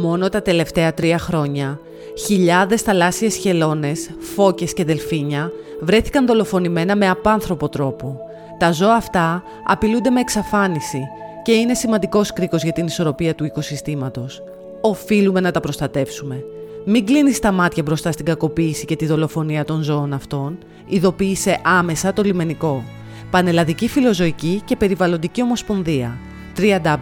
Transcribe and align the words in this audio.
Μόνο 0.00 0.28
τα 0.28 0.42
τελευταία 0.42 0.94
τρία 0.94 1.18
χρόνια, 1.18 1.80
χιλιάδες 2.26 2.82
θαλάσσιες 2.82 3.36
χελώνες, 3.36 4.10
φώκες 4.18 4.72
και 4.72 4.84
δελφίνια 4.84 5.52
βρέθηκαν 5.80 6.26
δολοφονημένα 6.26 6.96
με 6.96 7.08
απάνθρωπο 7.08 7.68
τρόπο. 7.68 8.20
Τα 8.58 8.72
ζώα 8.72 8.94
αυτά 8.94 9.42
απειλούνται 9.66 10.10
με 10.10 10.20
εξαφάνιση 10.20 11.00
και 11.42 11.52
είναι 11.52 11.74
σημαντικός 11.74 12.32
κρίκος 12.32 12.62
για 12.62 12.72
την 12.72 12.86
ισορροπία 12.86 13.34
του 13.34 13.44
οικοσυστήματος. 13.44 14.42
Οφείλουμε 14.80 15.40
να 15.40 15.50
τα 15.50 15.60
προστατεύσουμε. 15.60 16.44
Μην 16.84 17.06
κλείνεις 17.06 17.38
τα 17.38 17.52
μάτια 17.52 17.82
μπροστά 17.82 18.12
στην 18.12 18.24
κακοποίηση 18.24 18.84
και 18.84 18.96
τη 18.96 19.06
δολοφονία 19.06 19.64
των 19.64 19.82
ζώων 19.82 20.12
αυτών. 20.12 20.58
Ειδοποίησε 20.86 21.60
άμεσα 21.64 22.12
το 22.12 22.22
λιμενικό. 22.22 22.84
Πανελλαδική 23.30 23.88
Φιλοζωική 23.88 24.62
και 24.64 24.76
Περιβαλλοντική 24.76 25.42
Ομοσπονδία 25.42 26.18
www.pfpo.gr 26.58 26.98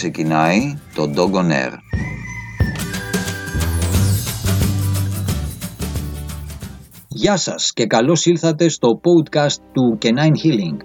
ξεκινάει 0.00 0.78
το 0.94 1.10
Dog 1.16 1.34
on 1.36 1.50
Air. 1.50 1.72
Γεια 7.08 7.36
σας 7.36 7.72
και 7.72 7.86
καλώς 7.86 8.26
ήλθατε 8.26 8.68
στο 8.68 8.88
podcast 8.88 9.56
του 9.72 9.98
Canine 10.02 10.36
Healing. 10.44 10.76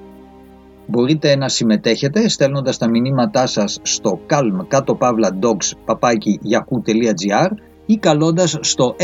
Μπορείτε 0.87 1.35
να 1.35 1.49
συμμετέχετε 1.49 2.29
στέλνοντας 2.29 2.77
τα 2.77 2.89
μηνύματά 2.89 3.47
σας 3.47 3.79
στο 3.81 4.19
calm 4.29 4.65
κάτω 4.67 4.95
παύλα 4.95 5.37
dogs 5.41 5.77
παπάκι 5.85 6.39
ή 7.85 7.95
καλώντας 7.95 8.57
στο 8.61 8.95
6945 8.99 9.03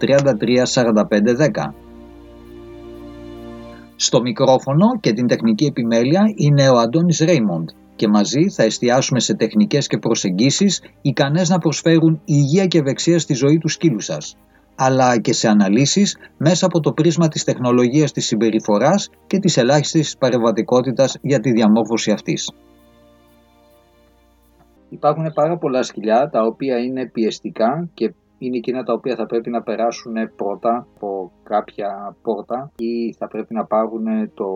33 0.00 0.62
45 0.74 1.72
Στο 3.96 4.20
μικρόφωνο 4.20 4.86
και 5.00 5.12
την 5.12 5.26
τεχνική 5.26 5.64
επιμέλεια 5.64 6.22
είναι 6.36 6.68
ο 6.68 6.78
Αντώνης 6.78 7.18
Ρέιμοντ 7.18 7.68
και 7.96 8.08
μαζί 8.08 8.48
θα 8.48 8.62
εστιάσουμε 8.62 9.20
σε 9.20 9.34
τεχνικές 9.34 9.86
και 9.86 9.98
προσεγγίσεις 9.98 10.82
ικανές 11.02 11.48
να 11.48 11.58
προσφέρουν 11.58 12.20
υγεία 12.24 12.66
και 12.66 12.78
ευεξία 12.78 13.18
στη 13.18 13.34
ζωή 13.34 13.58
του 13.58 13.68
σκύλου 13.68 14.00
σας, 14.00 14.36
αλλά 14.74 15.18
και 15.20 15.32
σε 15.32 15.48
αναλύσεις 15.48 16.16
μέσα 16.36 16.66
από 16.66 16.80
το 16.80 16.92
πρίσμα 16.92 17.28
της 17.28 17.44
τεχνολογίας 17.44 18.12
της 18.12 18.26
συμπεριφοράς 18.26 19.10
και 19.26 19.38
της 19.38 19.56
ελάχιστης 19.56 20.16
παρεμβατικότητας 20.18 21.18
για 21.20 21.40
τη 21.40 21.52
διαμόρφωση 21.52 22.10
αυτής. 22.10 22.50
Υπάρχουν 24.88 25.32
πάρα 25.34 25.56
πολλά 25.58 25.82
σκυλιά 25.82 26.28
τα 26.32 26.42
οποία 26.42 26.78
είναι 26.78 27.06
πιεστικά 27.06 27.88
και 27.94 28.14
είναι 28.38 28.56
εκείνα 28.56 28.82
τα 28.82 28.92
οποία 28.92 29.16
θα 29.16 29.26
πρέπει 29.26 29.50
να 29.50 29.62
περάσουν 29.62 30.14
πρώτα 30.36 30.86
από 30.94 31.32
κάποια 31.42 32.16
πόρτα 32.22 32.72
ή 32.78 33.12
θα 33.12 33.28
πρέπει 33.28 33.54
να 33.54 33.64
πάρουν 33.64 34.30
το 34.34 34.48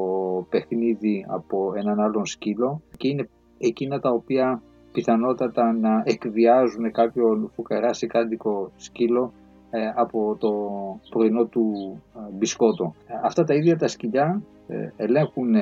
παιχνίδι 0.49 1.27
από 1.29 1.73
έναν 1.77 2.01
άλλον 2.01 2.27
σκύλο 2.27 2.83
και 2.97 3.09
είναι 3.09 3.29
εκείνα 3.59 4.01
τα 4.01 4.11
οποία 4.11 4.63
πιθανότατα 4.93 5.73
να 5.73 6.03
εκβιάζουν 6.05 6.93
κάποιον 6.93 7.51
φουκαρά 7.55 7.91
κάντικο 8.09 8.71
σκύλο 8.77 9.33
ε, 9.71 9.93
από 9.95 10.37
το 10.39 10.53
πρωινό 11.11 11.45
του 11.45 11.73
ε, 12.17 12.33
μπισκότο. 12.33 12.95
Αυτά 13.25 13.45
τα 13.45 13.55
ίδια 13.55 13.77
τα 13.77 13.89
σκυλιά 13.89 14.43
ε, 14.69 14.89
ελέγχουν 14.97 15.55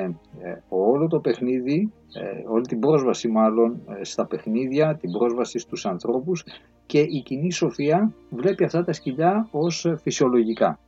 όλο 0.69 1.07
το 1.09 1.19
παιχνίδι, 1.21 1.93
όλη 2.51 2.67
την 2.67 2.79
πρόσβαση 2.79 3.29
μάλλον 3.29 3.81
στα 4.01 4.27
παιχνίδια, 4.27 4.97
την 4.97 5.11
πρόσβαση 5.11 5.59
στους 5.59 5.87
ανθρώπους 5.87 6.45
και 6.89 7.01
η 7.01 7.23
κοινή 7.25 7.53
σοφία 7.53 8.13
βλέπει 8.31 8.65
αυτά 8.65 8.85
τα 8.85 8.93
σκυλιά 8.93 9.49
ως 9.51 9.87
φυσιολογικά. 10.03 10.79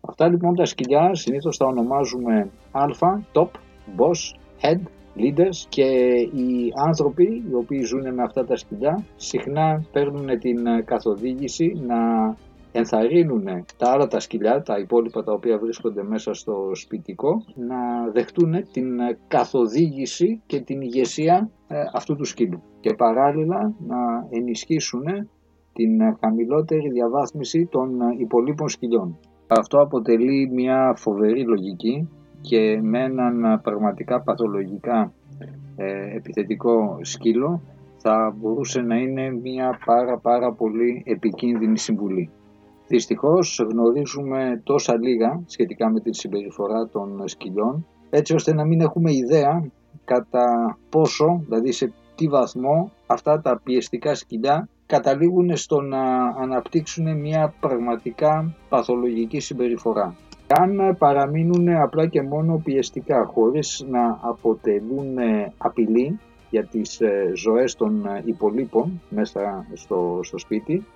Αυτά 0.00 0.28
λοιπόν 0.28 0.54
τα 0.54 0.64
σκυλιά 0.64 1.14
συνήθως 1.14 1.56
τα 1.56 1.66
ονομάζουμε 1.66 2.50
α, 2.72 2.84
top, 3.32 3.48
boss, 3.96 4.36
head, 4.62 4.80
leaders 5.16 5.66
και 5.68 5.84
οι 6.34 6.72
άνθρωποι 6.76 7.42
οι 7.50 7.54
οποίοι 7.54 7.82
ζουν 7.82 8.14
με 8.14 8.22
αυτά 8.22 8.44
τα 8.44 8.56
σκυλιά 8.56 9.04
συχνά 9.16 9.84
παίρνουν 9.92 10.38
την 10.38 10.84
καθοδήγηση 10.84 11.72
να 11.86 11.96
ενθαρρύνουν 12.72 13.44
τα 13.76 13.90
άλλα 13.90 14.06
τα 14.06 14.20
σκυλιά, 14.20 14.62
τα 14.62 14.78
υπόλοιπα 14.78 15.24
τα 15.24 15.32
οποία 15.32 15.58
βρίσκονται 15.58 16.02
μέσα 16.02 16.34
στο 16.34 16.70
σπιτικό, 16.72 17.44
να 17.54 18.10
δεχτούν 18.12 18.52
την 18.72 18.98
καθοδήγηση 19.28 20.42
και 20.46 20.60
την 20.60 20.80
ηγεσία 20.80 21.50
ε, 21.68 21.76
αυτού 21.94 22.16
του 22.16 22.24
σκύλου 22.24 22.62
και 22.80 22.94
παράλληλα 22.94 23.74
να 23.86 23.96
ενισχύσουν 24.30 25.04
την 25.72 26.16
χαμηλότερη 26.20 26.90
διαβάθμιση 26.90 27.66
των 27.70 27.90
υπολείπων 28.18 28.68
σκυλιών. 28.68 29.18
Αυτό 29.46 29.80
αποτελεί 29.80 30.50
μια 30.52 30.94
φοβερή 30.96 31.44
λογική 31.44 32.08
και 32.40 32.80
με 32.82 33.02
έναν 33.02 33.60
πραγματικά 33.62 34.22
παθολογικά 34.22 35.12
ε, 35.76 36.16
επιθετικό 36.16 36.98
σκύλο 37.00 37.60
θα 37.96 38.34
μπορούσε 38.36 38.80
να 38.80 38.96
είναι 38.96 39.30
μια 39.30 39.78
πάρα 39.84 40.18
πάρα 40.18 40.52
πολύ 40.52 41.02
επικίνδυνη 41.06 41.78
συμβουλή. 41.78 42.30
Δυστυχώς 42.88 43.66
γνωρίζουμε 43.70 44.60
τόσα 44.64 44.98
λίγα 44.98 45.42
σχετικά 45.46 45.90
με 45.90 46.00
τη 46.00 46.14
συμπεριφορά 46.14 46.88
των 46.88 47.22
σκυλιών 47.28 47.86
έτσι 48.10 48.34
ώστε 48.34 48.54
να 48.54 48.64
μην 48.64 48.80
έχουμε 48.80 49.12
ιδέα 49.12 49.70
κατά 50.04 50.78
πόσο, 50.88 51.42
δηλαδή 51.44 51.72
σε 51.72 51.92
τι 52.14 52.28
βαθμό 52.28 52.92
αυτά 53.06 53.40
τα 53.40 53.60
πιεστικά 53.64 54.14
σκυλιά 54.14 54.68
καταλήγουν 54.86 55.56
στο 55.56 55.80
να 55.80 56.02
αναπτύξουν 56.24 57.20
μια 57.20 57.54
πραγματικά 57.60 58.54
παθολογική 58.68 59.40
συμπεριφορά. 59.40 60.14
Αν 60.58 60.96
παραμείνουν 60.98 61.68
απλά 61.68 62.06
και 62.06 62.22
μόνο 62.22 62.60
πιεστικά 62.64 63.24
χωρίς 63.24 63.84
να 63.88 64.18
αποτελούν 64.20 65.16
απειλή 65.58 66.18
για 66.50 66.64
τις 66.64 67.00
ε, 67.00 67.32
ζωές 67.34 67.74
των 67.74 68.06
υπολείπων 68.24 69.00
μέσα 69.08 69.66
στο, 69.74 70.20
στο 70.22 70.38
σπίτι, 70.38 70.86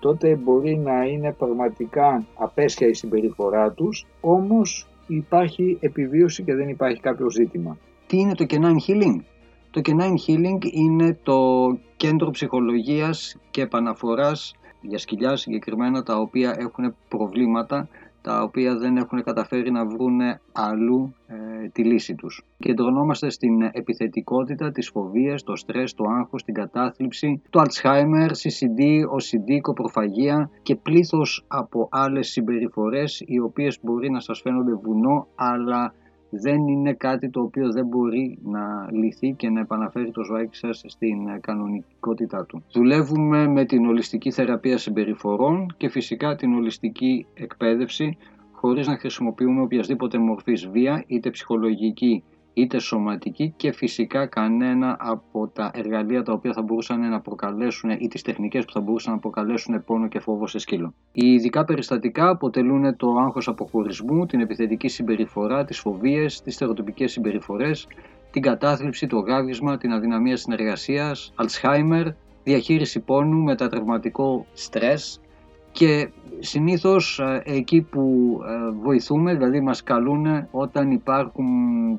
τότε 0.00 0.36
μπορεί 0.36 0.76
να 0.76 1.04
είναι 1.04 1.32
πραγματικά 1.32 2.26
απέσια 2.34 2.88
η 2.88 2.94
συμπεριφορά 2.94 3.70
τους, 3.70 4.06
όμως 4.20 4.86
υπάρχει 5.06 5.78
επιβίωση 5.80 6.42
και 6.42 6.54
δεν 6.54 6.68
υπάρχει 6.68 7.00
κάποιο 7.00 7.30
ζήτημα. 7.30 7.78
Τι 8.06 8.18
είναι 8.18 8.34
το 8.34 8.46
Canine 8.48 8.76
Healing? 8.88 9.16
Το 9.70 9.80
Canine 9.84 10.14
Healing 10.26 10.64
είναι 10.72 11.18
το 11.22 11.38
κέντρο 11.96 12.30
ψυχολογίας 12.30 13.36
και 13.50 13.62
επαναφοράς 13.62 14.54
για 14.80 14.98
σκυλιά 14.98 15.36
συγκεκριμένα 15.36 16.02
τα 16.02 16.16
οποία 16.18 16.56
έχουν 16.58 16.94
προβλήματα 17.08 17.88
τα 18.22 18.42
οποία 18.42 18.76
δεν 18.76 18.96
έχουν 18.96 19.22
καταφέρει 19.22 19.70
να 19.70 19.86
βρουν 19.86 20.20
αλλού 20.52 21.14
ε, 21.26 21.68
τη 21.68 21.84
λύση 21.84 22.14
τους. 22.14 22.44
Κεντρωνόμαστε 22.58 23.30
στην 23.30 23.62
επιθετικότητα, 23.62 24.72
τις 24.72 24.88
φοβίες, 24.88 25.42
το 25.42 25.56
στρες, 25.56 25.94
το 25.94 26.04
άγχος, 26.18 26.44
την 26.44 26.54
κατάθλιψη, 26.54 27.42
το 27.50 27.60
Alzheimer, 27.60 28.28
CCD, 28.28 28.80
OCD, 29.16 29.60
κοπροφαγία 29.60 30.50
και 30.62 30.76
πλήθος 30.76 31.44
από 31.48 31.88
άλλες 31.90 32.28
συμπεριφορές 32.28 33.22
οι 33.26 33.40
οποίες 33.40 33.78
μπορεί 33.82 34.10
να 34.10 34.20
σας 34.20 34.40
φαίνονται 34.40 34.74
βουνό 34.74 35.26
αλλά 35.34 35.94
δεν 36.30 36.68
είναι 36.68 36.92
κάτι 36.92 37.30
το 37.30 37.40
οποίο 37.40 37.72
δεν 37.72 37.86
μπορεί 37.86 38.38
να 38.42 38.88
λυθεί 38.90 39.32
και 39.32 39.50
να 39.50 39.60
επαναφέρει 39.60 40.10
το 40.10 40.24
ζωάκι 40.24 40.56
σας 40.56 40.84
στην 40.86 41.40
κανονικότητά 41.40 42.44
του. 42.44 42.64
Δουλεύουμε 42.72 43.46
με 43.46 43.64
την 43.64 43.86
ολιστική 43.86 44.30
θεραπεία 44.30 44.78
συμπεριφορών 44.78 45.74
και 45.76 45.88
φυσικά 45.88 46.36
την 46.36 46.54
ολιστική 46.54 47.26
εκπαίδευση 47.34 48.16
χωρίς 48.52 48.86
να 48.86 48.98
χρησιμοποιούμε 48.98 49.60
οποιασδήποτε 49.60 50.18
μορφής 50.18 50.68
βία 50.68 51.04
είτε 51.06 51.30
ψυχολογική 51.30 52.22
είτε 52.54 52.78
σωματική 52.78 53.54
και 53.56 53.72
φυσικά 53.72 54.26
κανένα 54.26 54.96
από 55.00 55.48
τα 55.48 55.70
εργαλεία 55.74 56.22
τα 56.22 56.32
οποία 56.32 56.52
θα 56.52 56.62
μπορούσαν 56.62 57.08
να 57.08 57.20
προκαλέσουν 57.20 57.90
ή 57.90 58.08
τις 58.08 58.22
τεχνικές 58.22 58.64
που 58.64 58.72
θα 58.72 58.80
μπορούσαν 58.80 59.12
να 59.12 59.18
προκαλέσουν 59.18 59.84
πόνο 59.84 60.08
και 60.08 60.20
φόβο 60.20 60.46
σε 60.46 60.58
σκύλο. 60.58 60.94
Οι 61.12 61.32
ειδικά 61.32 61.64
περιστατικά 61.64 62.28
αποτελούν 62.28 62.96
το 62.96 63.16
άγχος 63.16 63.48
αποχωρισμού, 63.48 64.26
την 64.26 64.40
επιθετική 64.40 64.88
συμπεριφορά, 64.88 65.64
τις 65.64 65.78
φοβίες, 65.78 66.42
τις 66.42 66.54
στερεοτυπικές 66.54 67.12
συμπεριφορές, 67.12 67.86
την 68.30 68.42
κατάθλιψη, 68.42 69.06
το 69.06 69.18
γάβισμα, 69.18 69.76
την 69.76 69.92
αδυναμία 69.92 70.36
συνεργασίας, 70.36 71.32
Alzheimer, 71.36 72.06
διαχείριση 72.44 73.00
πόνου, 73.00 73.42
μετατραυματικό 73.42 74.46
στρες 74.52 75.20
και 75.72 76.10
συνήθως 76.38 77.18
ε, 77.18 77.42
εκεί 77.44 77.80
που 77.80 78.36
ε, 78.46 78.70
βοηθούμε, 78.82 79.34
δηλαδή 79.34 79.60
μας 79.60 79.82
καλούν 79.82 80.46
όταν 80.50 80.90
υπάρχουν 80.90 81.46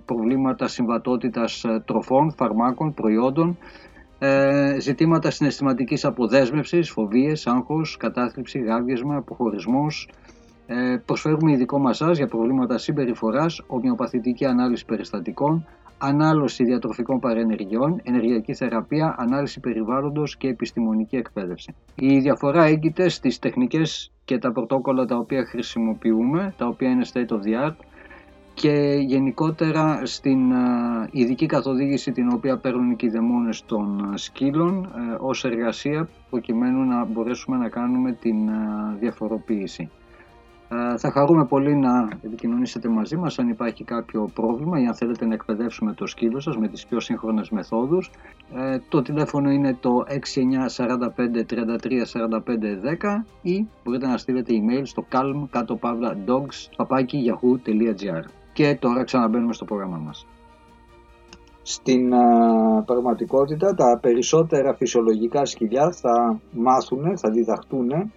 προβλήματα 0.06 0.68
συμβατότητας 0.68 1.64
ε, 1.64 1.84
τροφών, 1.86 2.32
φαρμάκων, 2.32 2.94
προϊόντων, 2.94 3.58
Ε, 4.24 4.80
ζητήματα 4.80 5.32
συναισθηματικής 5.32 6.06
αποδέσμευσης, 6.06 6.90
φοβίες, 6.90 7.48
άγχος, 7.48 7.98
κατάθλιψη, 7.98 8.60
γάβγισμα, 8.60 9.16
αποχωρισμός. 9.16 10.10
Ε, 10.68 11.02
προσφέρουμε 11.06 11.52
ειδικό 11.52 11.80
μασάζ 11.80 12.18
για 12.18 12.28
προβλήματα 12.28 12.78
συμπεριφοράς, 12.78 13.62
ομοιοπαθητική 13.68 14.46
ανάλυση 14.46 14.86
περιστατικών, 14.86 15.66
ανάλωση 16.02 16.64
διατροφικών 16.64 17.20
παρενεργειών, 17.20 18.00
ενεργειακή 18.04 18.54
θεραπεία, 18.54 19.16
ανάλυση 19.18 19.60
περιβάλλοντος 19.60 20.38
και 20.38 20.48
επιστημονική 20.48 21.16
εκπαίδευση. 21.16 21.76
Η 21.96 22.20
διαφορά 22.20 22.64
έγκυται 22.64 23.10
στις 23.10 23.40
τεχνικές 23.40 24.12
και 24.26 24.38
τα 24.38 24.52
πρωτόκολλα 24.52 25.06
τα 25.06 25.16
οποία 25.18 25.46
χρησιμοποιούμε, 25.46 26.54
τα 26.58 26.68
οποία 26.68 26.90
είναι 26.90 27.06
state 27.14 27.30
of 27.30 27.40
the 27.40 27.68
art, 27.68 27.76
και 28.54 28.98
γενικότερα 29.06 30.06
στην 30.06 30.52
ειδική 31.12 31.46
καθοδήγηση 31.46 32.12
την 32.12 32.30
οποία 32.32 32.58
παίρνουν 32.58 32.96
οι 33.00 33.08
δαιμόνες 33.08 33.66
των 33.66 34.14
σκύλων 34.16 34.84
ε, 34.84 35.16
ως 35.20 35.46
εργασία 35.46 36.08
προκειμένου 36.30 36.84
να 36.86 37.06
μπορέσουμε 37.06 37.58
να 37.58 37.70
κάνουμε 37.70 38.12
την 38.12 38.50
διαφοροποίηση. 39.00 39.90
Ε, 40.94 40.98
θα 40.98 41.12
χαρούμε 41.12 41.46
πολύ 41.46 41.76
να 41.76 42.10
επικοινωνήσετε 42.22 42.90
μαζί 42.90 43.16
μας 43.16 43.40
αν 43.40 43.50
υπάρχει 43.50 43.84
κάποιο 43.84 44.30
πρόβλημα 44.34 44.82
ή 44.82 44.86
αν 44.86 44.96
θέλετε 44.96 45.26
να 45.26 45.34
εκπαιδεύσουμε 45.34 45.94
το 45.94 46.08
σκύλο 46.08 46.40
σας 46.40 46.58
με 46.58 46.68
τις 46.68 46.86
πιο 46.86 47.00
σύγχρονες 47.00 47.50
μεθόδους. 47.50 48.12
Ε, 48.56 48.80
το 48.90 49.02
τηλέφωνο 49.02 49.50
είναι 49.50 49.78
το 49.80 50.04
6945 50.08 51.46
33 51.46 52.06
45 52.06 52.76
10 52.76 53.26
ή 53.42 53.68
μπορείτε 53.84 54.08
να 54.08 54.18
στείλετε 54.18 54.54
email 54.54 54.82
στο 54.84 55.06
calm 55.12 55.48
κάτω 55.50 55.76
παύλα 55.76 56.18
dogs 56.28 56.86
Και 58.54 58.78
τώρα 58.80 59.04
ξαναμπαίνουμε 59.04 59.54
στο 59.54 59.66
πρόγραμμα 59.66 59.98
μας. 59.98 60.28
Στην 61.64 62.10
πραγματικότητα 62.86 63.74
τα 63.74 64.00
περισσότερα 64.02 64.74
φυσιολογικά 64.74 65.46
σκυλιά 65.46 65.92
θα 65.92 66.40
μάθουν, 66.52 67.18
θα 67.18 67.30
διδαχτούν 67.30 67.90
ε, 67.92 68.12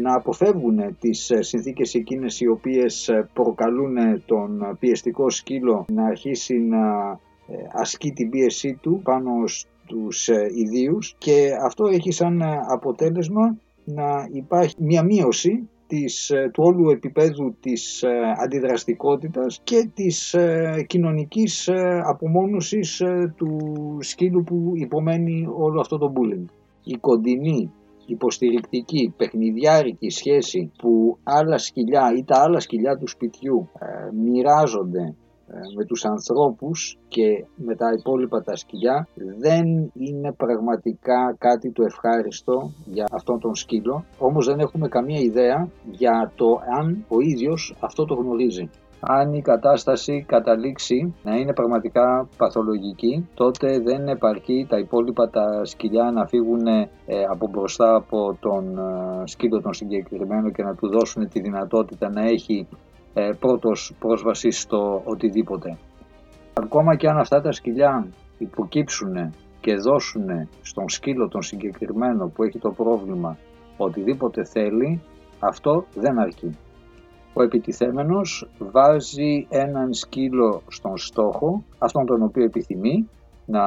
να 0.00 0.14
αποφεύγουν 0.14 0.96
τις 0.98 1.30
ε, 1.30 1.42
συνθήκες 1.42 1.94
εκείνες 1.94 2.40
οι 2.40 2.48
οποίες 2.48 3.08
ε, 3.08 3.28
προκαλούν 3.32 3.96
τον 4.26 4.76
πιεστικό 4.78 5.30
σκύλο 5.30 5.84
να 5.92 6.04
αρχίσει 6.06 6.58
να 6.58 6.80
ασκεί 7.72 8.12
την 8.12 8.30
πίεσή 8.30 8.78
του 8.82 9.00
πάνω 9.04 9.46
στους 9.46 10.28
ιδίους 10.54 11.14
και 11.18 11.50
αυτό 11.64 11.86
έχει 11.86 12.10
σαν 12.10 12.42
αποτέλεσμα 12.68 13.56
να 13.84 14.28
υπάρχει 14.32 14.74
μια 14.78 15.02
μείωση 15.02 15.68
της, 15.86 16.32
του 16.52 16.62
όλου 16.66 16.90
επίπεδου 16.90 17.56
της 17.60 18.04
αντιδραστικότητας 18.42 19.60
και 19.64 19.90
της 19.94 20.36
κοινωνικής 20.86 21.70
απομόνωσης 22.04 23.02
του 23.36 23.58
σκύλου 24.00 24.42
που 24.42 24.72
υπομένει 24.74 25.46
όλο 25.56 25.80
αυτό 25.80 25.98
το 25.98 26.12
bullying. 26.16 26.44
Η 26.84 26.96
κοντινή 27.00 27.72
υποστηρικτική, 28.12 29.14
παιχνιδιάρικη 29.16 30.10
σχέση 30.10 30.72
που 30.78 31.18
άλλα 31.22 31.58
σκυλιά 31.58 32.12
ή 32.16 32.24
τα 32.24 32.42
άλλα 32.42 32.60
σκυλιά 32.60 32.96
του 32.96 33.08
σπιτιού 33.08 33.68
ε, 33.78 34.14
μοιράζονται 34.14 35.14
ε, 35.52 35.58
με 35.76 35.84
τους 35.84 36.04
ανθρώπους 36.04 36.98
και 37.08 37.44
με 37.56 37.74
τα 37.76 37.86
υπόλοιπα 37.98 38.42
τα 38.42 38.56
σκυλιά 38.56 39.08
δεν 39.38 39.66
είναι 39.94 40.32
πραγματικά 40.36 41.34
κάτι 41.38 41.72
το 41.72 41.82
ευχάριστο 41.82 42.72
για 42.84 43.06
αυτόν 43.12 43.38
τον 43.40 43.54
σκύλο. 43.54 44.04
Όμως 44.18 44.46
δεν 44.46 44.58
έχουμε 44.58 44.88
καμία 44.88 45.20
ιδέα 45.20 45.68
για 45.90 46.32
το 46.34 46.60
αν 46.78 47.04
ο 47.08 47.20
ίδιος 47.20 47.74
αυτό 47.80 48.04
το 48.04 48.14
γνωρίζει 48.14 48.70
αν 49.00 49.34
η 49.34 49.42
κατάσταση 49.42 50.24
καταλήξει 50.28 51.14
να 51.22 51.34
είναι 51.36 51.52
πραγματικά 51.52 52.28
παθολογική, 52.36 53.28
τότε 53.34 53.78
δεν 53.78 54.08
επαρκεί 54.08 54.66
τα 54.68 54.78
υπόλοιπα 54.78 55.30
τα 55.30 55.64
σκυλιά 55.64 56.10
να 56.10 56.26
φύγουν 56.26 56.66
ε, 56.66 56.86
από 57.30 57.48
μπροστά 57.48 57.94
από 57.94 58.36
τον 58.40 58.78
ε, 58.78 59.26
σκύλο 59.26 59.60
τον 59.60 59.74
συγκεκριμένο 59.74 60.50
και 60.50 60.62
να 60.62 60.74
του 60.74 60.88
δώσουν 60.88 61.28
τη 61.28 61.40
δυνατότητα 61.40 62.10
να 62.10 62.22
έχει 62.22 62.68
ε, 63.14 63.30
πρώτος 63.40 63.94
πρόσβαση 63.98 64.50
στο 64.50 65.02
οτιδήποτε. 65.04 65.78
Ακόμα 66.52 66.96
και 66.96 67.08
αν 67.08 67.18
αυτά 67.18 67.40
τα 67.40 67.52
σκυλιά 67.52 68.06
υποκύψουν 68.38 69.34
και 69.60 69.74
δώσουν 69.74 70.48
στον 70.62 70.88
σκύλο 70.88 71.28
τον 71.28 71.42
συγκεκριμένο 71.42 72.26
που 72.34 72.42
έχει 72.42 72.58
το 72.58 72.70
πρόβλημα 72.70 73.36
οτιδήποτε 73.76 74.44
θέλει, 74.44 75.00
αυτό 75.38 75.84
δεν 75.94 76.18
αρκεί. 76.18 76.56
Ο 77.32 77.42
επιτιθέμενος 77.42 78.48
βάζει 78.58 79.46
έναν 79.48 79.92
σκύλο 79.92 80.62
στον 80.68 80.96
στόχο, 80.96 81.64
αυτόν 81.78 82.06
τον 82.06 82.22
οποίο 82.22 82.44
επιθυμεί, 82.44 83.08
να 83.46 83.64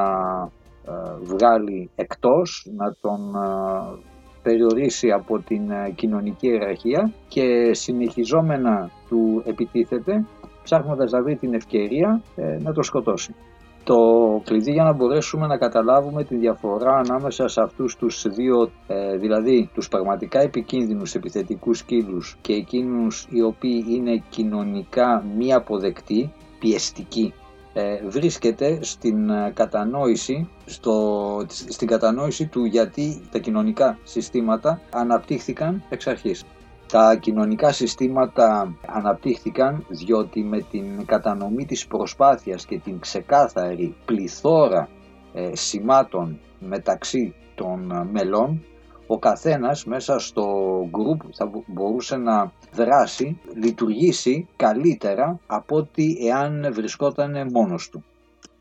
ε, 0.87 0.91
βγάλει 1.21 1.89
εκτός, 1.95 2.67
να 2.75 2.95
τον 3.01 3.35
ε, 3.35 3.97
περιορίσει 4.43 5.11
από 5.11 5.39
την 5.39 5.71
ε, 5.71 5.89
κοινωνική 5.95 6.47
ιεραρχία 6.47 7.11
και 7.27 7.73
συνεχιζόμενα 7.73 8.89
του 9.09 9.43
επιτίθεται 9.45 10.25
ψάχνοντας 10.63 11.11
να 11.11 11.23
βρει 11.23 11.35
την 11.35 11.53
ευκαιρία 11.53 12.21
να 12.59 12.73
το 12.73 12.83
σκοτώσει. 12.83 13.35
Το 13.83 14.22
κλειδί 14.45 14.71
για 14.71 14.83
να 14.83 14.91
μπορέσουμε 14.91 15.47
να 15.47 15.57
καταλάβουμε 15.57 16.23
τη 16.23 16.35
διαφορά 16.35 16.95
ανάμεσα 16.95 17.47
σε 17.47 17.61
αυτούς 17.61 17.95
τους 17.95 18.27
δύο, 18.27 18.71
ε, 18.87 19.17
δηλαδή 19.17 19.69
τους 19.73 19.87
πραγματικά 19.87 20.39
επικίνδυνους 20.39 21.15
επιθετικούς 21.15 21.77
σκύλους 21.77 22.37
και 22.41 22.53
εκείνους 22.53 23.27
οι 23.29 23.41
οποίοι 23.41 23.85
είναι 23.89 24.23
κοινωνικά 24.29 25.25
μη 25.37 25.53
αποδεκτοί, 25.53 26.33
πιεστικοί, 26.59 27.33
ε, 27.73 28.07
βρίσκεται 28.07 28.79
στην 28.81 29.29
ε, 29.29 29.51
κατανόηση, 29.53 30.49
στο, 30.65 31.45
στην 31.47 31.87
κατανόηση 31.87 32.45
του 32.45 32.65
γιατί 32.65 33.21
τα 33.31 33.39
κοινωνικά 33.39 33.97
συστήματα 34.03 34.81
αναπτύχθηκαν 34.91 35.83
εξ 35.89 36.07
αρχής. 36.07 36.43
Τα 36.93 37.15
κοινωνικά 37.15 37.71
συστήματα 37.71 38.75
αναπτύχθηκαν 38.87 39.85
διότι 39.89 40.43
με 40.43 40.61
την 40.61 41.05
κατανομή 41.05 41.65
της 41.65 41.87
προσπάθειας 41.87 42.65
και 42.65 42.79
την 42.79 42.99
ξεκάθαρη 42.99 43.95
πληθώρα 44.05 44.89
ε, 45.33 45.55
σημάτων 45.55 46.39
μεταξύ 46.59 47.33
των 47.55 47.91
ε, 47.91 48.03
μελών 48.11 48.63
ο 49.07 49.19
καθένας 49.19 49.85
μέσα 49.85 50.19
στο 50.19 50.45
γκρουπ 50.89 51.21
θα 51.33 51.51
μπορούσε 51.65 52.17
να 52.17 52.51
δράσει, 52.73 53.39
λειτουργήσει 53.55 54.47
καλύτερα 54.55 55.39
από 55.47 55.75
ότι 55.75 56.17
εάν 56.27 56.69
βρισκόταν 56.73 57.47
μόνος 57.51 57.89
του. 57.89 58.03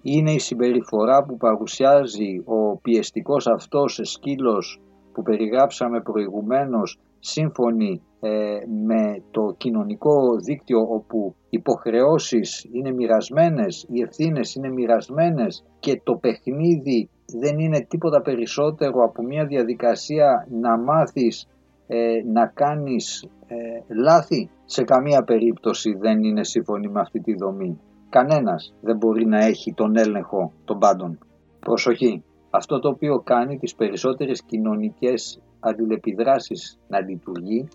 Είναι 0.03 0.33
η 0.33 0.39
συμπεριφορά 0.39 1.25
που 1.25 1.37
παρουσιάζει 1.37 2.43
ο 2.45 2.77
πιεστικός 2.77 3.47
αυτός 3.47 4.01
σκύλος 4.03 4.81
που 5.13 5.23
περιγράψαμε 5.23 6.01
προηγουμένως 6.01 6.99
σύμφωνη 7.19 8.03
ε, 8.21 8.59
με 8.87 9.23
το 9.31 9.55
κοινωνικό 9.57 10.37
δίκτυο 10.45 10.81
όπου 10.81 11.35
υποχρεώσεις 11.51 12.67
είναι 12.73 12.93
μοιρασμένες, 12.93 13.87
οι 13.89 14.01
ευθύνες 14.01 14.55
είναι 14.55 14.69
μοιρασμένες 14.69 15.65
και 15.81 16.01
το 16.05 16.15
παιχνίδι 16.15 17.09
δεν 17.41 17.59
είναι 17.59 17.87
τίποτα 17.89 18.23
περισσότερο 18.23 19.05
από 19.05 19.23
μια 19.23 19.45
διαδικασία 19.47 20.47
να 20.51 20.79
μάθεις 20.79 21.49
ε, 21.87 22.23
να 22.33 22.47
κάνεις 22.47 23.29
ε, 23.47 23.57
λάθη. 24.03 24.51
Σε 24.65 24.83
καμία 24.83 25.23
περίπτωση 25.23 25.95
δεν 26.01 26.23
είναι 26.23 26.45
σύμφωνη 26.45 26.89
με 26.89 27.01
αυτή 27.01 27.21
τη 27.21 27.35
δομή. 27.35 27.81
Κανένας 28.09 28.75
δεν 28.81 28.97
μπορεί 28.97 29.27
να 29.27 29.45
έχει 29.45 29.75
τον 29.75 29.97
έλεγχο 29.97 30.53
των 30.65 30.79
πάντων. 30.79 31.19
Προσοχή. 31.61 32.23
Αυτό 32.55 32.79
το 32.79 32.89
οποίο 32.89 33.21
κάνει 33.21 33.59
τις 33.59 33.75
περισσότερες 33.75 34.43
κοινωνικές 34.43 35.41
αλληλεπιδράσεις 35.61 36.79
να 36.89 37.01
λειτουργεί 37.01 37.69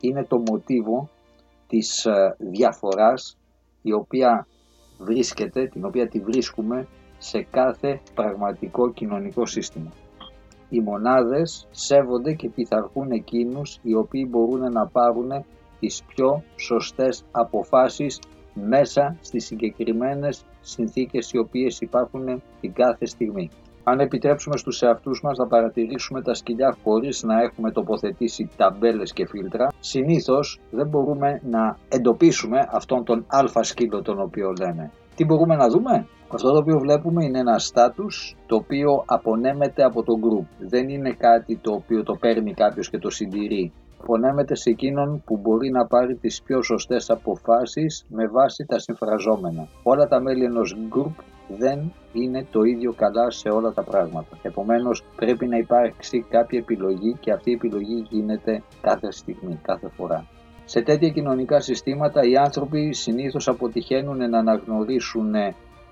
είναι 0.00 0.24
το 0.24 0.42
μοτίβο 0.50 1.08
της 1.66 2.06
ε, 2.06 2.36
διαφοράς 2.38 3.38
η 3.82 3.92
οποία 3.92 4.46
βρίσκεται, 4.98 5.66
την 5.66 5.84
οποία 5.84 6.08
τη 6.08 6.20
βρίσκουμε 6.20 6.86
σε 7.18 7.42
κάθε 7.50 8.00
πραγματικό 8.14 8.92
κοινωνικό 8.92 9.46
σύστημα. 9.46 9.92
Οι 10.68 10.80
μονάδες 10.80 11.68
σέβονται 11.70 12.32
και 12.32 12.48
πειθαρχούν 12.48 13.10
εκείνους 13.10 13.78
οι 13.82 13.94
οποίοι 13.94 14.26
μπορούν 14.30 14.72
να 14.72 14.86
πάρουν 14.86 15.44
τις 15.80 16.02
πιο 16.02 16.42
σωστές 16.56 17.24
αποφάσεις 17.30 18.20
μέσα 18.54 19.16
στις 19.20 19.44
συγκεκριμένες 19.46 20.44
συνθήκες 20.60 21.32
οι 21.32 21.38
οποίες 21.38 21.80
υπάρχουν 21.80 22.42
την 22.60 22.72
κάθε 22.72 23.06
στιγμή. 23.06 23.50
Αν 23.90 24.00
επιτρέψουμε 24.00 24.56
στους 24.56 24.82
εαυτούς 24.82 25.20
μας 25.22 25.38
να 25.38 25.46
παρατηρήσουμε 25.46 26.22
τα 26.22 26.34
σκυλιά 26.34 26.76
χωρίς 26.82 27.22
να 27.22 27.42
έχουμε 27.42 27.70
τοποθετήσει 27.70 28.50
ταμπέλες 28.56 29.12
και 29.12 29.26
φίλτρα, 29.26 29.68
συνήθως 29.80 30.60
δεν 30.70 30.86
μπορούμε 30.88 31.40
να 31.50 31.76
εντοπίσουμε 31.88 32.68
αυτόν 32.70 33.04
τον 33.04 33.24
αλφα 33.26 33.62
σκύλο 33.62 34.02
τον 34.02 34.20
οποίο 34.20 34.52
λέμε. 34.60 34.90
Τι 35.16 35.24
μπορούμε 35.24 35.56
να 35.56 35.68
δούμε; 35.68 36.06
Αυτό 36.28 36.52
το 36.52 36.58
οποίο 36.58 36.78
βλέπουμε 36.78 37.24
είναι 37.24 37.38
ένα 37.38 37.58
στάτους 37.58 38.36
το 38.46 38.56
οποίο 38.56 39.02
απονέμεται 39.06 39.82
από 39.84 40.02
το 40.02 40.12
group. 40.24 40.46
Δεν 40.58 40.88
είναι 40.88 41.12
κάτι 41.12 41.56
το 41.56 41.72
οποίο 41.72 42.02
το 42.02 42.14
παίρνει 42.14 42.54
κάποιος 42.54 42.90
και 42.90 42.98
το 42.98 43.10
συντηρεί. 43.10 43.72
Απονέμεται 44.00 44.54
σε 44.54 44.70
εκείνον 44.70 45.22
που 45.24 45.36
μπορεί 45.36 45.70
να 45.70 45.86
πάρει 45.86 46.14
τις 46.14 46.42
πιο 46.42 46.62
σωστές 46.62 47.10
αποφάσεις 47.10 48.04
με 48.08 48.26
βάση 48.26 48.64
τα 48.64 48.78
συμφραζόμενα. 48.78 49.68
Όλα 49.82 50.08
τα 50.08 50.20
μέλη 50.20 50.44
ενός 50.44 50.76
group 50.94 51.12
δεν 51.48 51.92
είναι 52.12 52.46
το 52.50 52.62
ίδιο 52.62 52.92
καλά 52.92 53.30
σε 53.30 53.48
όλα 53.48 53.72
τα 53.72 53.82
πράγματα. 53.82 54.38
Επομένως 54.42 55.04
πρέπει 55.16 55.46
να 55.46 55.56
υπάρξει 55.56 56.24
κάποια 56.30 56.58
επιλογή 56.58 57.16
και 57.20 57.32
αυτή 57.32 57.50
η 57.50 57.52
επιλογή 57.52 58.06
γίνεται 58.10 58.62
κάθε 58.80 59.12
στιγμή, 59.12 59.58
κάθε 59.62 59.88
φορά. 59.88 60.26
Σε 60.64 60.80
τέτοια 60.80 61.08
κοινωνικά 61.08 61.60
συστήματα 61.60 62.22
οι 62.22 62.36
άνθρωποι 62.36 62.92
συνήθως 62.92 63.48
αποτυχαίνουν 63.48 64.30
να 64.30 64.38
αναγνωρίσουν 64.38 65.34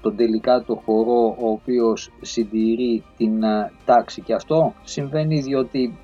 τον 0.00 0.16
τελικά 0.16 0.64
το 0.66 0.74
χορό 0.84 1.36
ο 1.38 1.50
οποίος 1.50 2.12
συντηρεί 2.20 3.04
την 3.16 3.40
τάξη 3.84 4.22
και 4.22 4.34
αυτό 4.34 4.74
συμβαίνει 4.84 5.40
διότι 5.40 5.98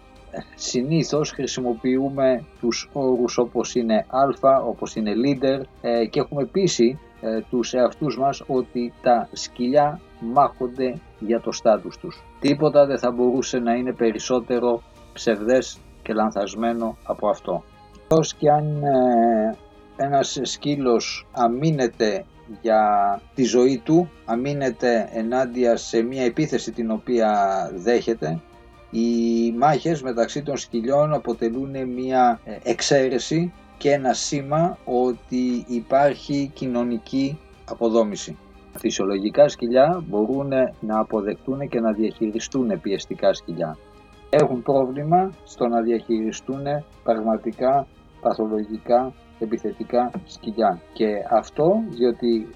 συνήθως 0.55 1.31
χρησιμοποιούμε 1.31 2.45
τους 2.61 2.91
όρους 2.93 3.39
όπως 3.39 3.75
είναι 3.75 3.95
α, 3.95 4.63
όπως 4.67 4.95
είναι 4.95 5.13
leader 5.25 5.61
ε, 5.81 6.07
και 6.07 6.21
έχουμε 6.21 6.45
πείσει 6.45 6.99
ε, 7.25 7.41
τους 7.51 7.73
εαυτούς 7.73 8.19
μας 8.19 8.43
ότι 8.47 8.93
τα 9.03 9.29
σκυλιά 9.33 10.01
μάχονται 10.21 11.01
για 11.19 11.41
το 11.41 11.53
στάτους 11.53 11.97
τους. 11.97 12.23
Τίποτα 12.41 12.87
δεν 12.87 12.99
θα 12.99 13.11
μπορούσε 13.11 13.59
να 13.59 13.75
είναι 13.75 13.93
περισσότερο 13.93 14.83
ψευδές 15.13 15.79
και 16.03 16.13
λανθασμένο 16.13 16.97
από 17.05 17.29
αυτό. 17.29 17.65
Ως 18.09 18.35
και 18.35 18.51
αν 18.51 18.83
ε, 18.83 19.57
ένας 19.97 20.39
σκύλος 20.43 21.27
αμήνεται 21.33 22.25
για 22.61 23.21
τη 23.35 23.43
ζωή 23.43 23.79
του, 23.85 24.11
αμήνεται 24.25 25.09
ενάντια 25.13 25.77
σε 25.77 26.03
μια 26.03 26.25
επίθεση 26.25 26.73
την 26.73 26.91
οποία 26.91 27.31
δέχεται, 27.75 28.41
οι 28.91 29.53
μάχες 29.53 30.03
μεταξύ 30.03 30.43
των 30.43 30.57
σκυλιών 30.57 31.13
αποτελούν 31.13 31.89
μια 31.89 32.41
ε, 32.45 32.57
εξαίρεση 32.63 33.53
και 33.83 33.93
ένα 33.93 34.13
σήμα 34.13 34.79
ότι 34.85 35.65
υπάρχει 35.69 36.51
κοινωνική 36.55 37.39
αποδόμηση. 37.71 38.39
Φυσιολογικά 38.79 39.49
σκυλιά 39.49 40.05
μπορούν 40.09 40.51
να 40.81 40.99
αποδεκτούν 40.99 41.69
και 41.69 41.81
να 41.81 41.93
διαχειριστούν 41.93 42.81
πιεστικά 42.81 43.33
σκυλιά. 43.35 43.77
Έχουν 44.31 44.63
πρόβλημα 44.63 45.33
στο 45.45 45.67
να 45.67 45.81
διαχειριστούν 45.81 46.63
πραγματικά 47.03 47.87
παθολογικά 48.21 49.13
επιθετικά 49.39 50.11
σκυλιά. 50.25 50.81
Και 50.93 51.09
αυτό 51.31 51.83
διότι 51.89 52.49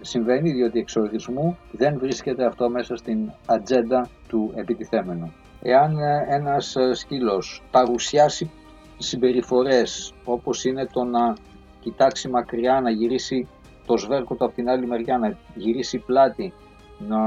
συμβαίνει 0.00 0.50
διότι 0.50 0.78
εξορισμού 0.78 1.56
δεν 1.72 1.98
βρίσκεται 1.98 2.44
αυτό 2.44 2.70
μέσα 2.70 2.96
στην 2.96 3.30
ατζέντα 3.46 4.08
του 4.28 4.52
επιτιθέμενου. 4.54 5.32
Εάν 5.62 5.96
ένας 6.28 6.76
σκύλος 6.92 7.62
παρουσιάσει 7.70 8.50
συμπεριφορές 8.98 10.14
όπως 10.24 10.64
είναι 10.64 10.86
το 10.92 11.04
να 11.04 11.34
κοιτάξει 11.80 12.28
μακριά, 12.28 12.80
να 12.80 12.90
γυρίσει 12.90 13.48
το 13.86 13.96
σβέρκο 13.96 14.34
του 14.34 14.44
από 14.44 14.54
την 14.54 14.68
άλλη 14.68 14.86
μεριά, 14.86 15.18
να 15.18 15.36
γυρίσει 15.54 15.98
πλάτη, 15.98 16.52
να 16.98 17.18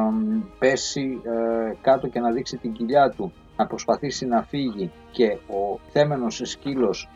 πέσει 0.60 1.22
ε, 1.24 1.74
κάτω 1.82 2.08
και 2.08 2.20
να 2.20 2.32
δείξει 2.32 2.58
την 2.58 2.72
κοιλιά 2.72 3.10
του, 3.10 3.34
να 3.58 3.68
προσπαθήσει 3.68 4.26
να 4.26 4.44
φύγει 4.44 4.92
και 5.12 5.38
ο 5.48 5.80
θέμενος 5.92 6.42
σκύλος 6.44 7.10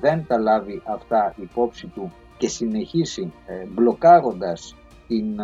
δεν 0.00 0.24
τα 0.26 0.38
λάβει 0.38 0.82
αυτά 0.84 1.34
υπόψη 1.36 1.86
του 1.86 2.12
και 2.36 2.48
συνεχίσει 2.48 3.32
ε, 3.46 3.64
μπλοκάροντας 3.66 4.76
την 5.08 5.40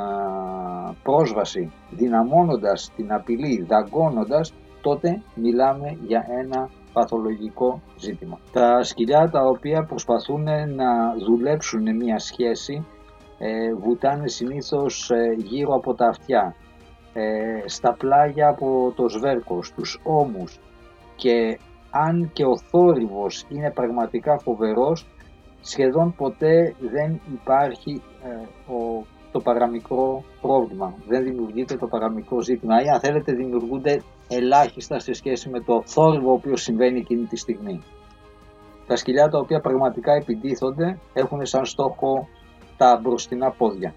πρόσβαση, 1.03 1.73
δυναμώνοντας 1.91 2.91
την 2.97 3.13
απειλή, 3.13 3.65
δαγκώνοντας, 3.69 4.53
τότε 4.81 5.23
μιλάμε 5.35 5.99
για 6.07 6.27
ένα 6.41 6.71
παθολογικό 6.93 7.81
ζήτημα. 7.99 8.39
Τα 8.53 8.83
σκυλιά 8.83 9.31
τα 9.31 9.45
οποία 9.45 9.85
προσπαθούν 9.85 10.43
να 10.75 11.15
δουλέψουν 11.27 11.97
μια 11.97 12.19
σχέση 12.19 12.87
ε, 13.45 13.75
βουτάνε 13.75 14.29
συνήθως 14.29 15.11
ε, 15.11 15.35
γύρω 15.37 15.75
από 15.75 15.95
τα 15.95 16.07
αυτιά, 16.07 16.55
ε, 17.13 17.69
στα 17.69 17.93
πλάγια 17.95 18.49
από 18.49 18.93
το 18.97 19.09
σβέρκο, 19.09 19.63
στους 19.63 20.01
ώμους. 20.03 20.59
Και 21.17 21.59
αν 21.91 22.31
και 22.33 22.45
ο 22.45 22.57
θόρυβος 22.57 23.47
είναι 23.49 23.71
πραγματικά 23.71 24.39
φοβερός, 24.39 25.07
σχεδόν 25.61 26.15
ποτέ 26.17 26.75
δεν 26.81 27.21
υπάρχει 27.33 28.03
ο, 28.69 29.07
το 29.33 29.41
παραμικρό 29.41 30.25
πρόβλημα, 30.41 30.95
δεν 31.09 31.23
δημιουργείται 31.23 31.77
το 31.77 31.87
παραμικρό 31.87 32.41
ζήτημα. 32.41 32.83
Ή 32.83 32.89
αν 32.89 33.01
θέλετε 33.01 33.33
δημιουργούνται 33.33 34.03
ελάχιστα 34.37 34.99
σε 34.99 35.13
σχέση 35.13 35.49
με 35.49 35.61
το 35.61 35.83
θόρυβο 35.87 36.31
ο 36.31 36.33
οποίος 36.33 36.63
συμβαίνει 36.63 36.99
εκείνη 36.99 37.25
τη 37.25 37.37
στιγμή. 37.37 37.83
Τα 38.87 38.97
σκυλιά 38.97 39.29
τα 39.29 39.39
οποία 39.39 39.61
πραγματικά 39.61 40.13
επιτίθονται 40.13 40.99
έχουν 41.13 41.47
σαν 41.47 41.65
στόχο 41.65 42.29
τα 42.77 43.01
μπροστινά 43.03 43.51
πόδια. 43.51 43.95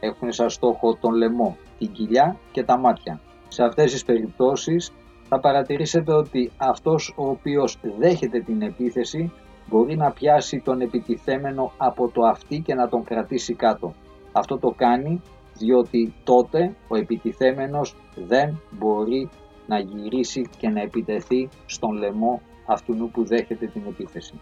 Έχουν 0.00 0.32
σαν 0.32 0.50
στόχο 0.50 0.96
τον 1.00 1.14
λαιμό, 1.14 1.56
την 1.78 1.92
κοιλιά 1.92 2.36
και 2.52 2.64
τα 2.64 2.78
μάτια. 2.78 3.20
Σε 3.48 3.64
αυτές 3.64 3.92
τις 3.92 4.04
περιπτώσεις 4.04 4.92
θα 5.28 5.40
παρατηρήσετε 5.40 6.12
ότι 6.12 6.50
αυτός 6.56 7.14
ο 7.16 7.28
οποίος 7.28 7.78
δέχεται 7.98 8.40
την 8.40 8.62
επίθεση 8.62 9.32
μπορεί 9.66 9.96
να 9.96 10.10
πιάσει 10.10 10.60
τον 10.64 10.80
επιτιθέμενο 10.80 11.72
από 11.76 12.08
το 12.08 12.22
αυτί 12.22 12.60
και 12.60 12.74
να 12.74 12.88
τον 12.88 13.04
κρατήσει 13.04 13.54
κάτω. 13.54 13.94
Αυτό 14.32 14.58
το 14.58 14.74
κάνει 14.76 15.22
διότι 15.54 16.14
τότε 16.24 16.74
ο 16.88 16.96
επιτιθέμενος 16.96 17.94
δεν 18.26 18.60
μπορεί 18.70 19.28
να 19.66 19.78
γυρίσει 19.78 20.48
και 20.58 20.68
να 20.68 20.80
επιτεθεί 20.80 21.48
στον 21.66 21.92
λαιμό 21.92 22.42
αυτού 22.66 23.10
που 23.12 23.24
δέχεται 23.24 23.66
την 23.66 23.82
επίθεση. 23.88 24.32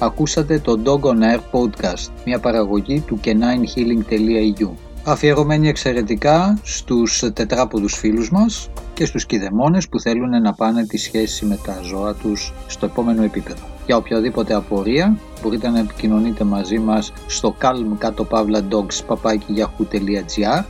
Ακούσατε 0.00 0.58
το 0.58 0.80
Dog 0.84 1.00
on 1.00 1.22
Air 1.22 1.40
Podcast, 1.52 2.10
μια 2.24 2.40
παραγωγή 2.40 3.00
του 3.00 3.20
caninehealing.eu 3.24 4.70
αφιερωμένη 5.08 5.68
εξαιρετικά 5.68 6.58
στους 6.62 7.22
τετράποδους 7.32 7.94
φίλους 7.94 8.30
μας 8.30 8.70
και 8.94 9.04
στους 9.04 9.26
κηδεμόνες 9.26 9.88
που 9.88 10.00
θέλουν 10.00 10.42
να 10.42 10.52
πάνε 10.52 10.86
τη 10.86 10.96
σχέση 10.96 11.44
με 11.44 11.58
τα 11.64 11.80
ζώα 11.82 12.14
τους 12.14 12.52
στο 12.66 12.86
επόμενο 12.86 13.22
επίπεδο. 13.22 13.75
Για 13.86 13.96
οποιαδήποτε 13.96 14.54
απορία 14.54 15.16
μπορείτε 15.42 15.68
να 15.68 15.78
επικοινωνείτε 15.78 16.44
μαζί 16.44 16.78
μας 16.78 17.12
στο 17.26 17.56
calm 17.60 17.96
κάτω 17.98 18.24
παύλα 18.24 18.60
dogs 18.70 19.16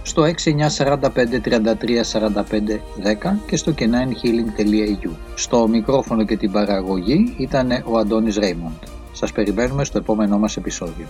στο 0.03 0.23
6945 0.23 1.07
33 1.45 2.03
10 3.23 3.37
και 3.47 3.57
στο 3.57 3.75
caninehealing.eu. 3.79 5.11
Στο 5.35 5.69
μικρόφωνο 5.69 6.25
και 6.25 6.37
την 6.37 6.53
παραγωγή 6.53 7.35
ήταν 7.39 7.83
ο 7.85 7.99
Αντώνης 7.99 8.37
Ρέιμοντ. 8.37 8.83
Σας 9.13 9.33
περιμένουμε 9.33 9.85
στο 9.85 9.99
επόμενό 9.99 10.39
μας 10.39 10.57
επεισόδιο. 10.57 11.07